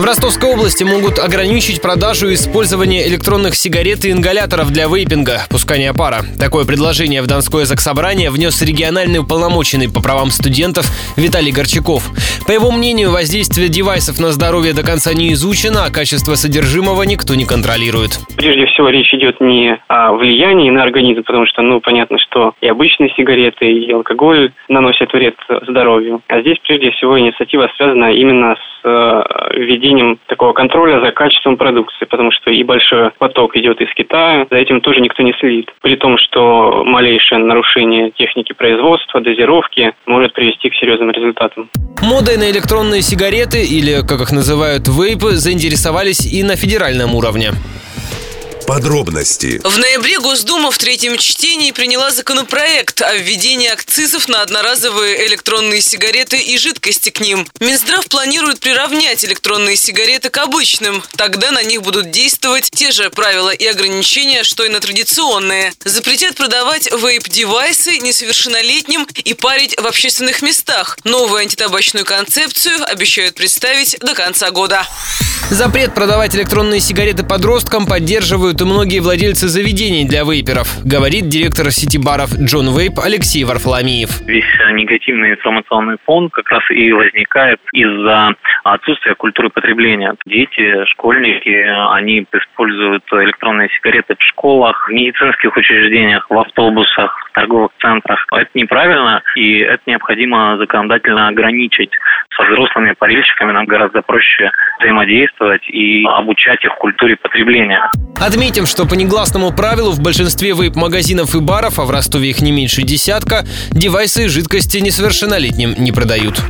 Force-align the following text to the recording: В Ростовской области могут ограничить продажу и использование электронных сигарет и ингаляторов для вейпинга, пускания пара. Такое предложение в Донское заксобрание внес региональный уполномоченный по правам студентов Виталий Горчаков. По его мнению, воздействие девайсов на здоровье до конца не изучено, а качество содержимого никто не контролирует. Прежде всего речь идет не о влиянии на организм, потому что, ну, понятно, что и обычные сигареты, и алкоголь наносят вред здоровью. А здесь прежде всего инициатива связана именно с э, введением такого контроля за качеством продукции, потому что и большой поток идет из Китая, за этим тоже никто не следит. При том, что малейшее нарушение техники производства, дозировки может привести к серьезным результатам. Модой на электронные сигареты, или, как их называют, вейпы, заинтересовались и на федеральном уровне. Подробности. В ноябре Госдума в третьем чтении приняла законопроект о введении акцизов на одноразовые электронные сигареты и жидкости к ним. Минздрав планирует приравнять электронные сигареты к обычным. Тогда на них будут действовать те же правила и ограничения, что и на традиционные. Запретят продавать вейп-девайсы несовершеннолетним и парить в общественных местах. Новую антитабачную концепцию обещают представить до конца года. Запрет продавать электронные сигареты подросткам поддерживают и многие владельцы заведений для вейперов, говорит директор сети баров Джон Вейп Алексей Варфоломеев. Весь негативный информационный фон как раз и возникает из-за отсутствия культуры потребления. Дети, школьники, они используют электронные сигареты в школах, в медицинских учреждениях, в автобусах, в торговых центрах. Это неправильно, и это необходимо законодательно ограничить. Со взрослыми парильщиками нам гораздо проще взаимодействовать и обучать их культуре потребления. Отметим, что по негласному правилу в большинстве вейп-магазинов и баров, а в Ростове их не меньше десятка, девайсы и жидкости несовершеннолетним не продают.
В 0.00 0.04
Ростовской 0.04 0.54
области 0.54 0.82
могут 0.82 1.18
ограничить 1.18 1.82
продажу 1.82 2.28
и 2.28 2.32
использование 2.32 3.06
электронных 3.06 3.54
сигарет 3.54 4.02
и 4.06 4.10
ингаляторов 4.10 4.72
для 4.72 4.86
вейпинга, 4.86 5.40
пускания 5.50 5.92
пара. 5.92 6.24
Такое 6.40 6.64
предложение 6.64 7.20
в 7.20 7.26
Донское 7.26 7.66
заксобрание 7.66 8.30
внес 8.30 8.62
региональный 8.62 9.18
уполномоченный 9.18 9.92
по 9.92 10.00
правам 10.00 10.28
студентов 10.28 10.88
Виталий 11.18 11.52
Горчаков. 11.52 12.08
По 12.46 12.52
его 12.52 12.72
мнению, 12.72 13.10
воздействие 13.12 13.68
девайсов 13.68 14.18
на 14.18 14.32
здоровье 14.32 14.72
до 14.72 14.82
конца 14.82 15.12
не 15.12 15.34
изучено, 15.34 15.84
а 15.84 15.92
качество 15.92 16.34
содержимого 16.34 17.02
никто 17.02 17.34
не 17.34 17.44
контролирует. 17.44 18.24
Прежде 18.38 18.64
всего 18.72 18.88
речь 18.88 19.12
идет 19.12 19.38
не 19.42 19.76
о 19.88 20.14
влиянии 20.14 20.70
на 20.70 20.82
организм, 20.82 21.24
потому 21.24 21.44
что, 21.44 21.60
ну, 21.60 21.82
понятно, 21.82 22.16
что 22.16 22.54
и 22.62 22.68
обычные 22.68 23.10
сигареты, 23.10 23.70
и 23.70 23.92
алкоголь 23.92 24.50
наносят 24.70 25.12
вред 25.12 25.36
здоровью. 25.68 26.22
А 26.28 26.40
здесь 26.40 26.56
прежде 26.64 26.90
всего 26.92 27.20
инициатива 27.20 27.68
связана 27.76 28.14
именно 28.14 28.56
с 28.56 28.86
э, 28.88 29.22
введением 29.54 30.18
такого 30.26 30.52
контроля 30.52 31.04
за 31.04 31.12
качеством 31.12 31.56
продукции, 31.56 32.04
потому 32.04 32.30
что 32.32 32.50
и 32.50 32.62
большой 32.62 33.10
поток 33.18 33.56
идет 33.56 33.80
из 33.80 33.92
Китая, 33.94 34.46
за 34.50 34.56
этим 34.56 34.80
тоже 34.80 35.00
никто 35.00 35.22
не 35.22 35.32
следит. 35.34 35.70
При 35.82 35.96
том, 35.96 36.18
что 36.18 36.84
малейшее 36.84 37.38
нарушение 37.38 38.10
техники 38.10 38.52
производства, 38.52 39.20
дозировки 39.20 39.92
может 40.06 40.32
привести 40.32 40.70
к 40.70 40.74
серьезным 40.74 41.10
результатам. 41.10 41.68
Модой 42.02 42.36
на 42.36 42.50
электронные 42.50 43.02
сигареты, 43.02 43.62
или, 43.62 44.06
как 44.06 44.20
их 44.20 44.32
называют, 44.32 44.88
вейпы, 44.88 45.32
заинтересовались 45.32 46.32
и 46.32 46.42
на 46.42 46.56
федеральном 46.56 47.14
уровне. 47.14 47.50
Подробности. 48.70 49.60
В 49.64 49.78
ноябре 49.78 50.20
Госдума 50.20 50.70
в 50.70 50.78
третьем 50.78 51.18
чтении 51.18 51.72
приняла 51.72 52.12
законопроект 52.12 53.02
о 53.02 53.16
введении 53.16 53.66
акцизов 53.66 54.28
на 54.28 54.42
одноразовые 54.42 55.26
электронные 55.26 55.80
сигареты 55.80 56.38
и 56.38 56.56
жидкости 56.56 57.10
к 57.10 57.18
ним. 57.18 57.48
Минздрав 57.58 58.06
планирует 58.06 58.60
приравнять 58.60 59.24
электронные 59.24 59.74
сигареты 59.74 60.30
к 60.30 60.38
обычным. 60.38 61.02
Тогда 61.16 61.50
на 61.50 61.64
них 61.64 61.82
будут 61.82 62.12
действовать 62.12 62.70
те 62.70 62.92
же 62.92 63.10
правила 63.10 63.50
и 63.50 63.66
ограничения, 63.66 64.44
что 64.44 64.62
и 64.62 64.68
на 64.68 64.78
традиционные. 64.78 65.72
Запретят 65.84 66.36
продавать 66.36 66.86
вейп-девайсы 66.92 67.98
несовершеннолетним 67.98 69.04
и 69.24 69.34
парить 69.34 69.80
в 69.80 69.84
общественных 69.84 70.42
местах. 70.42 70.96
Новую 71.02 71.40
антитабачную 71.40 72.06
концепцию 72.06 72.88
обещают 72.88 73.34
представить 73.34 73.98
до 73.98 74.14
конца 74.14 74.52
года. 74.52 74.86
Запрет 75.48 75.94
продавать 75.94 76.36
электронные 76.36 76.80
сигареты 76.80 77.24
подросткам 77.24 77.86
поддерживают 77.86 78.60
и 78.60 78.64
многие 78.64 79.00
владельцы 79.00 79.48
заведений 79.48 80.06
для 80.06 80.22
вейперов, 80.22 80.84
говорит 80.84 81.28
директор 81.28 81.70
сети 81.70 81.98
баров 81.98 82.30
Джон 82.36 82.68
Вейп 82.76 83.00
Алексей 83.02 83.44
Варфоломеев. 83.44 84.20
Весь 84.26 84.44
негативный 84.72 85.32
информационный 85.32 85.96
фон 86.04 86.30
как 86.30 86.48
раз 86.50 86.62
и 86.70 86.92
возникает 86.92 87.58
из-за 87.72 88.34
отсутствия 88.64 89.14
культуры 89.14 89.50
потребления. 89.50 90.14
Дети, 90.26 90.84
школьники, 90.86 91.50
они 91.94 92.26
используют 92.32 93.04
электронные 93.12 93.68
сигареты 93.76 94.14
в 94.18 94.22
школах, 94.22 94.88
в 94.88 94.92
медицинских 94.92 95.56
учреждениях, 95.56 96.26
в 96.30 96.38
автобусах, 96.38 97.14
в 97.30 97.32
торговых 97.34 97.70
центрах. 97.80 98.26
Это 98.32 98.50
неправильно, 98.54 99.22
и 99.36 99.58
это 99.58 99.82
необходимо 99.86 100.56
законодательно 100.58 101.28
ограничить. 101.28 101.90
Со 102.36 102.44
взрослыми 102.44 102.94
парильщиками 102.98 103.52
нам 103.52 103.66
гораздо 103.66 104.02
проще 104.02 104.50
взаимодействовать 105.40 105.68
и 105.68 106.04
обучать 106.04 106.64
их 106.64 106.74
культуре 106.78 107.16
потребления. 107.16 107.90
Отметим, 108.18 108.66
что 108.66 108.86
по 108.86 108.94
негласному 108.94 109.52
правилу 109.52 109.92
в 109.92 110.00
большинстве 110.00 110.52
вейп-магазинов 110.52 111.34
и 111.34 111.40
баров, 111.40 111.78
а 111.78 111.84
в 111.84 111.90
Ростове 111.90 112.30
их 112.30 112.40
не 112.40 112.52
меньше 112.52 112.82
десятка, 112.82 113.44
девайсы 113.70 114.24
и 114.24 114.28
жидкости 114.28 114.78
несовершеннолетним 114.78 115.74
не 115.78 115.92
продают. 115.92 116.40